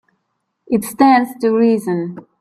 It 0.65 0.83
stands 0.83 1.35
to 1.41 1.51
reason. 1.55 2.25